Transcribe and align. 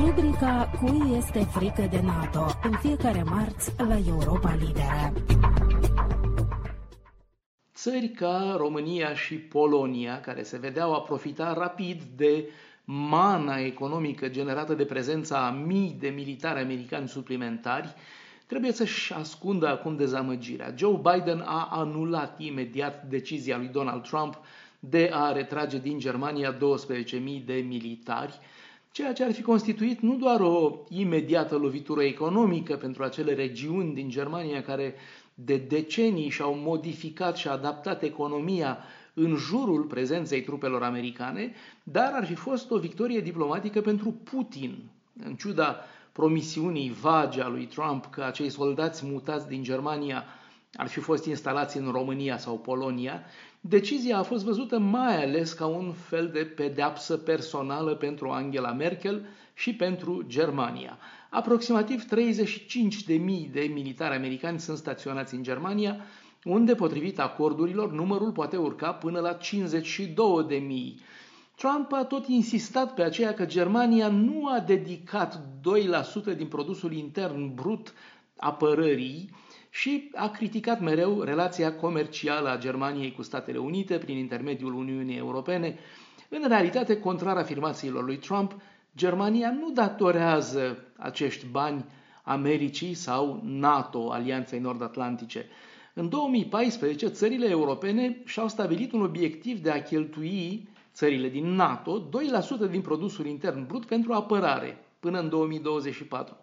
Rubrica 0.00 0.70
Cui 0.80 1.16
este 1.16 1.38
frică 1.38 1.86
de 1.90 2.00
NATO? 2.00 2.46
În 2.62 2.72
fiecare 2.72 3.22
marți 3.22 3.72
la 3.76 3.96
Europa 4.06 4.54
Liberă. 4.54 5.12
Țări 7.74 8.08
ca 8.08 8.54
România 8.56 9.14
și 9.14 9.34
Polonia, 9.34 10.20
care 10.20 10.42
se 10.42 10.58
vedeau 10.58 10.94
a 10.94 11.00
profita 11.00 11.52
rapid 11.52 12.02
de 12.16 12.48
mana 12.84 13.58
economică 13.58 14.28
generată 14.28 14.74
de 14.74 14.84
prezența 14.84 15.46
a 15.46 15.50
mii 15.50 15.96
de 16.00 16.08
militari 16.08 16.60
americani 16.60 17.08
suplimentari, 17.08 17.94
trebuie 18.46 18.72
să-și 18.72 19.12
ascundă 19.12 19.68
acum 19.68 19.96
dezamăgirea. 19.96 20.74
Joe 20.76 21.00
Biden 21.12 21.40
a 21.46 21.68
anulat 21.70 22.40
imediat 22.40 23.04
decizia 23.08 23.56
lui 23.56 23.68
Donald 23.68 24.02
Trump 24.02 24.40
de 24.80 25.10
a 25.12 25.32
retrage 25.32 25.78
din 25.78 25.98
Germania 25.98 26.56
12.000 26.56 26.58
de 27.44 27.54
militari, 27.54 28.38
ceea 28.92 29.12
ce 29.12 29.24
ar 29.24 29.32
fi 29.32 29.42
constituit 29.42 30.00
nu 30.00 30.16
doar 30.16 30.40
o 30.40 30.78
imediată 30.88 31.56
lovitură 31.56 32.02
economică 32.02 32.76
pentru 32.76 33.02
acele 33.02 33.34
regiuni 33.34 33.94
din 33.94 34.08
Germania 34.08 34.62
care 34.62 34.94
de 35.34 35.56
decenii 35.56 36.28
și-au 36.28 36.54
modificat 36.54 37.36
și 37.36 37.48
adaptat 37.48 38.02
economia 38.02 38.78
în 39.14 39.34
jurul 39.36 39.82
prezenței 39.82 40.42
trupelor 40.42 40.82
americane, 40.82 41.52
dar 41.82 42.12
ar 42.14 42.26
fi 42.26 42.34
fost 42.34 42.70
o 42.70 42.78
victorie 42.78 43.20
diplomatică 43.20 43.80
pentru 43.80 44.10
Putin. 44.10 44.78
În 45.24 45.34
ciuda 45.34 45.76
promisiunii 46.12 46.90
vage 47.00 47.40
a 47.42 47.48
lui 47.48 47.66
Trump 47.66 48.06
că 48.06 48.22
acei 48.22 48.50
soldați 48.50 49.06
mutați 49.06 49.48
din 49.48 49.62
Germania 49.62 50.24
ar 50.74 50.88
fi 50.88 51.00
fost 51.00 51.24
instalați 51.24 51.76
în 51.76 51.90
România 51.90 52.38
sau 52.38 52.58
Polonia, 52.58 53.22
decizia 53.60 54.18
a 54.18 54.22
fost 54.22 54.44
văzută 54.44 54.78
mai 54.78 55.22
ales 55.22 55.52
ca 55.52 55.66
un 55.66 55.92
fel 55.92 56.28
de 56.28 56.44
pedeapsă 56.44 57.16
personală 57.16 57.94
pentru 57.94 58.28
Angela 58.28 58.72
Merkel 58.72 59.26
și 59.54 59.74
pentru 59.74 60.22
Germania. 60.26 60.98
Aproximativ 61.30 62.04
35.000 62.04 63.50
de 63.52 63.70
militari 63.72 64.14
americani 64.14 64.60
sunt 64.60 64.76
staționați 64.76 65.34
în 65.34 65.42
Germania, 65.42 65.96
unde, 66.44 66.74
potrivit 66.74 67.18
acordurilor, 67.18 67.92
numărul 67.92 68.32
poate 68.32 68.56
urca 68.56 68.92
până 68.92 69.20
la 69.20 69.36
52.000. 69.36 69.40
Trump 71.56 71.92
a 71.92 72.04
tot 72.04 72.26
insistat 72.26 72.94
pe 72.94 73.02
aceea 73.02 73.34
că 73.34 73.44
Germania 73.44 74.08
nu 74.08 74.46
a 74.46 74.58
dedicat 74.58 75.42
2% 76.32 76.36
din 76.36 76.46
produsul 76.46 76.92
intern 76.92 77.54
brut 77.54 77.92
apărării, 78.36 79.30
și 79.74 80.10
a 80.14 80.28
criticat 80.28 80.80
mereu 80.80 81.20
relația 81.22 81.74
comercială 81.74 82.48
a 82.48 82.58
Germaniei 82.58 83.12
cu 83.12 83.22
Statele 83.22 83.58
Unite 83.58 83.98
prin 83.98 84.16
intermediul 84.16 84.74
Uniunii 84.74 85.16
Europene. 85.16 85.78
În 86.28 86.48
realitate, 86.48 87.00
contrar 87.00 87.36
afirmațiilor 87.36 88.04
lui 88.04 88.16
Trump, 88.16 88.54
Germania 88.96 89.50
nu 89.50 89.70
datorează 89.70 90.84
acești 90.96 91.46
bani 91.46 91.84
Americii 92.22 92.94
sau 92.94 93.40
NATO, 93.44 94.10
Alianței 94.10 94.58
Nord-Atlantice. 94.58 95.46
În 95.94 96.08
2014, 96.08 97.06
țările 97.08 97.48
europene 97.48 98.22
și-au 98.24 98.48
stabilit 98.48 98.92
un 98.92 99.02
obiectiv 99.02 99.58
de 99.58 99.70
a 99.70 99.82
cheltui 99.82 100.68
țările 100.94 101.28
din 101.28 101.54
NATO 101.54 102.08
2% 102.66 102.70
din 102.70 102.80
produsul 102.80 103.26
intern 103.26 103.66
brut 103.66 103.84
pentru 103.84 104.12
apărare 104.12 104.84
până 105.00 105.18
în 105.20 105.28
2024. 105.28 106.36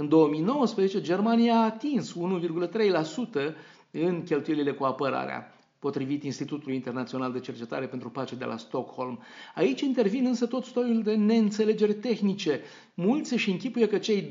În 0.00 0.08
2019, 0.08 1.00
Germania 1.00 1.54
a 1.54 1.64
atins 1.64 2.14
1,3% 2.14 3.54
în 3.90 4.22
cheltuielile 4.22 4.72
cu 4.72 4.84
apărarea, 4.84 5.54
potrivit 5.78 6.22
Institutului 6.24 6.74
Internațional 6.74 7.32
de 7.32 7.40
Cercetare 7.40 7.86
pentru 7.86 8.10
Pace 8.10 8.34
de 8.34 8.44
la 8.44 8.56
Stockholm. 8.56 9.18
Aici 9.54 9.80
intervin 9.80 10.26
însă 10.26 10.46
tot 10.46 10.64
stoiul 10.64 11.02
de 11.02 11.14
neînțelegeri 11.14 11.94
tehnice. 11.94 12.60
Mulți 12.94 13.32
își 13.32 13.50
închipuie 13.50 13.86
că 13.88 13.98
cei 13.98 14.28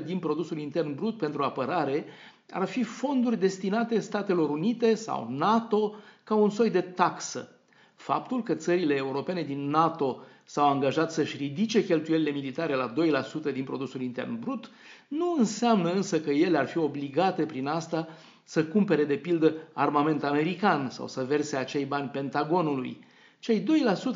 2% 0.00 0.04
din 0.04 0.18
produsul 0.18 0.58
intern 0.58 0.94
brut 0.94 1.16
pentru 1.16 1.42
apărare 1.42 2.04
ar 2.50 2.66
fi 2.66 2.82
fonduri 2.82 3.38
destinate 3.38 3.98
Statelor 3.98 4.50
Unite 4.50 4.94
sau 4.94 5.28
NATO 5.30 5.94
ca 6.24 6.34
un 6.34 6.50
soi 6.50 6.70
de 6.70 6.80
taxă. 6.80 7.48
Faptul 7.94 8.42
că 8.42 8.54
țările 8.54 8.94
europene 8.94 9.42
din 9.42 9.68
NATO 9.68 10.20
s-au 10.46 10.68
angajat 10.68 11.12
să-și 11.12 11.36
ridice 11.36 11.84
cheltuielile 11.84 12.30
militare 12.30 12.74
la 12.74 12.92
2% 13.50 13.52
din 13.52 13.64
produsul 13.64 14.00
intern 14.00 14.38
brut, 14.38 14.70
nu 15.08 15.34
înseamnă 15.38 15.92
însă 15.92 16.20
că 16.20 16.30
ele 16.30 16.58
ar 16.58 16.66
fi 16.66 16.78
obligate 16.78 17.46
prin 17.46 17.66
asta 17.66 18.08
să 18.44 18.64
cumpere 18.64 19.04
de 19.04 19.16
pildă 19.16 19.54
armament 19.72 20.24
american 20.24 20.90
sau 20.90 21.08
să 21.08 21.24
verse 21.28 21.56
acei 21.56 21.84
bani 21.84 22.08
Pentagonului. 22.08 23.04
Cei 23.38 23.64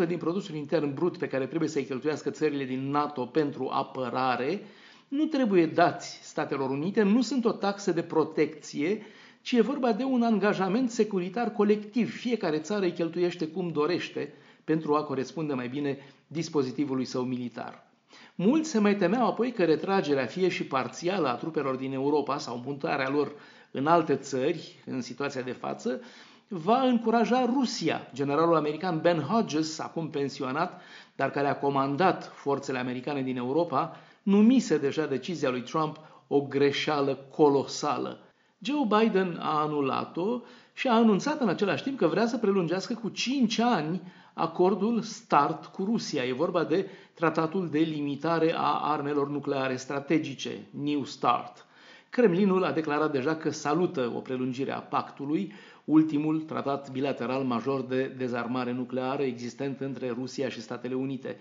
2% 0.04 0.06
din 0.06 0.18
produsul 0.18 0.54
intern 0.54 0.94
brut 0.94 1.16
pe 1.18 1.28
care 1.28 1.46
trebuie 1.46 1.68
să-i 1.68 1.84
cheltuiască 1.84 2.30
țările 2.30 2.64
din 2.64 2.90
NATO 2.90 3.24
pentru 3.24 3.68
apărare 3.72 4.62
nu 5.08 5.24
trebuie 5.24 5.66
dați 5.66 6.18
Statelor 6.22 6.70
Unite, 6.70 7.02
nu 7.02 7.22
sunt 7.22 7.44
o 7.44 7.52
taxă 7.52 7.92
de 7.92 8.02
protecție, 8.02 9.02
ci 9.42 9.52
e 9.52 9.60
vorba 9.60 9.92
de 9.92 10.04
un 10.04 10.22
angajament 10.22 10.90
securitar 10.90 11.52
colectiv. 11.52 12.16
Fiecare 12.16 12.58
țară 12.58 12.84
îi 12.84 12.92
cheltuiește 12.92 13.46
cum 13.46 13.72
dorește 13.72 14.32
pentru 14.64 14.94
a 14.94 15.02
corespunde 15.02 15.54
mai 15.54 15.68
bine 15.68 15.98
dispozitivului 16.32 17.04
său 17.04 17.22
militar. 17.22 17.86
Mulți 18.34 18.70
se 18.70 18.78
mai 18.78 18.96
temeau 18.96 19.26
apoi 19.26 19.52
că 19.52 19.64
retragerea, 19.64 20.26
fie 20.26 20.48
și 20.48 20.64
parțială, 20.64 21.28
a 21.28 21.34
trupelor 21.34 21.76
din 21.76 21.92
Europa 21.92 22.38
sau 22.38 22.62
mutarea 22.64 23.08
lor 23.08 23.32
în 23.70 23.86
alte 23.86 24.16
țări, 24.16 24.82
în 24.86 25.00
situația 25.00 25.42
de 25.42 25.52
față, 25.52 26.00
va 26.48 26.80
încuraja 26.82 27.44
Rusia. 27.44 28.10
Generalul 28.14 28.56
american 28.56 29.00
Ben 29.00 29.20
Hodges, 29.20 29.78
acum 29.78 30.10
pensionat, 30.10 30.80
dar 31.16 31.30
care 31.30 31.48
a 31.48 31.58
comandat 31.58 32.32
forțele 32.34 32.78
americane 32.78 33.22
din 33.22 33.36
Europa, 33.36 33.96
numise 34.22 34.78
deja 34.78 35.06
decizia 35.06 35.50
lui 35.50 35.62
Trump 35.62 35.98
o 36.28 36.40
greșeală 36.40 37.14
colosală. 37.14 38.18
Joe 38.62 38.86
Biden 38.98 39.38
a 39.40 39.60
anulat-o 39.60 40.40
și 40.72 40.88
a 40.88 40.94
anunțat 40.94 41.40
în 41.40 41.48
același 41.48 41.82
timp 41.82 41.98
că 41.98 42.06
vrea 42.06 42.26
să 42.26 42.36
prelungească 42.36 42.94
cu 42.94 43.08
5 43.08 43.58
ani 43.58 44.02
acordul 44.34 45.00
START 45.02 45.64
cu 45.64 45.84
Rusia. 45.84 46.24
E 46.24 46.32
vorba 46.32 46.64
de 46.64 46.90
tratatul 47.14 47.68
de 47.68 47.78
limitare 47.78 48.54
a 48.56 48.80
armelor 48.82 49.28
nucleare 49.28 49.76
strategice, 49.76 50.66
New 50.70 51.04
START. 51.04 51.66
Kremlinul 52.10 52.64
a 52.64 52.72
declarat 52.72 53.12
deja 53.12 53.36
că 53.36 53.50
salută 53.50 54.12
o 54.16 54.18
prelungire 54.18 54.72
a 54.72 54.80
pactului, 54.80 55.52
ultimul 55.84 56.40
tratat 56.40 56.90
bilateral 56.90 57.42
major 57.42 57.80
de 57.80 58.14
dezarmare 58.18 58.72
nucleară 58.72 59.22
existent 59.22 59.80
între 59.80 60.10
Rusia 60.10 60.48
și 60.48 60.60
Statele 60.60 60.94
Unite. 60.94 61.36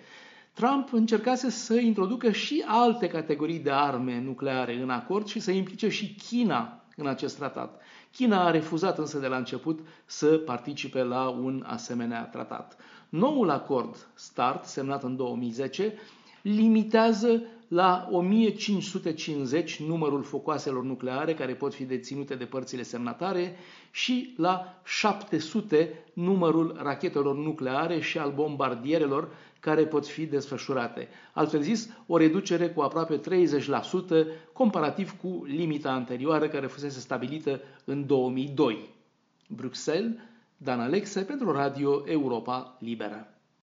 Trump 0.53 0.93
încercase 0.93 1.49
să 1.49 1.75
introducă 1.79 2.31
și 2.31 2.63
alte 2.67 3.07
categorii 3.07 3.59
de 3.59 3.71
arme 3.71 4.21
nucleare 4.21 4.81
în 4.81 4.89
acord 4.89 5.27
și 5.27 5.39
să 5.39 5.51
implice 5.51 5.89
și 5.89 6.15
China 6.27 6.79
în 6.99 7.07
acest 7.07 7.37
tratat. 7.37 7.81
China 8.11 8.45
a 8.45 8.51
refuzat 8.51 8.97
însă 8.97 9.19
de 9.19 9.27
la 9.27 9.37
început 9.37 9.79
să 10.05 10.37
participe 10.37 11.03
la 11.03 11.29
un 11.29 11.63
asemenea 11.67 12.25
tratat. 12.25 12.77
Noul 13.09 13.49
acord 13.49 14.07
START, 14.13 14.65
semnat 14.65 15.03
în 15.03 15.15
2010, 15.15 15.93
limitează 16.41 17.41
la 17.67 18.07
1550 18.11 19.79
numărul 19.79 20.23
focoaselor 20.23 20.83
nucleare 20.83 21.33
care 21.33 21.53
pot 21.53 21.73
fi 21.73 21.83
deținute 21.83 22.35
de 22.35 22.45
părțile 22.45 22.83
semnatare 22.83 23.55
și 23.91 24.33
la 24.37 24.79
700 24.85 26.03
numărul 26.13 26.79
rachetelor 26.81 27.35
nucleare 27.35 27.99
și 27.99 28.17
al 28.17 28.31
bombardierelor 28.31 29.29
care 29.59 29.85
pot 29.85 30.07
fi 30.07 30.25
desfășurate. 30.25 31.07
Altfel 31.33 31.61
zis, 31.61 31.89
o 32.07 32.17
reducere 32.17 32.69
cu 32.69 32.81
aproape 32.81 33.19
30% 33.19 33.21
comparativ 34.53 35.11
cu 35.21 35.43
limita 35.45 35.91
anterioară 35.91 36.47
care 36.47 36.67
fusese 36.67 36.99
stabilită 36.99 37.61
în 37.85 38.05
2002. 38.05 38.89
Bruxelles, 39.47 40.11
Dan 40.57 40.79
Alexe 40.79 41.21
pentru 41.21 41.51
Radio 41.51 42.03
Europa 42.05 42.77
Liberă. 42.79 43.38